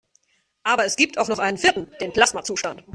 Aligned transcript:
Aber 0.63 0.83
es 0.85 0.95
gibt 0.95 1.19
auch 1.19 1.27
noch 1.27 1.37
einen 1.37 1.59
vierten: 1.59 1.91
Den 2.01 2.11
Plasmazustand. 2.11 2.81